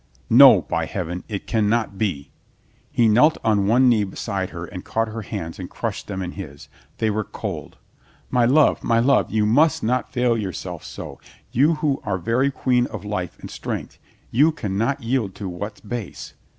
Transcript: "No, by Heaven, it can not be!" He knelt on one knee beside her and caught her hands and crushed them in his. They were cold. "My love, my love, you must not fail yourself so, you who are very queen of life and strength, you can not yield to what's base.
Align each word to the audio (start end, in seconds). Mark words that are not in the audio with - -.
"No, 0.31 0.63
by 0.63 0.87
Heaven, 0.87 1.23
it 1.27 1.45
can 1.45 1.69
not 1.69 1.99
be!" 1.99 2.31
He 2.91 3.07
knelt 3.07 3.37
on 3.43 3.67
one 3.67 3.87
knee 3.87 4.03
beside 4.03 4.49
her 4.49 4.65
and 4.65 4.83
caught 4.83 5.09
her 5.09 5.21
hands 5.21 5.59
and 5.59 5.69
crushed 5.69 6.07
them 6.07 6.23
in 6.23 6.31
his. 6.31 6.69
They 6.97 7.11
were 7.11 7.23
cold. 7.23 7.77
"My 8.31 8.45
love, 8.45 8.83
my 8.83 8.97
love, 8.97 9.29
you 9.29 9.45
must 9.45 9.83
not 9.83 10.11
fail 10.11 10.35
yourself 10.35 10.83
so, 10.83 11.19
you 11.51 11.75
who 11.75 12.01
are 12.03 12.17
very 12.17 12.49
queen 12.49 12.87
of 12.87 13.05
life 13.05 13.37
and 13.41 13.51
strength, 13.51 13.99
you 14.31 14.51
can 14.51 14.75
not 14.75 15.03
yield 15.03 15.35
to 15.35 15.47
what's 15.47 15.81
base. 15.81 16.33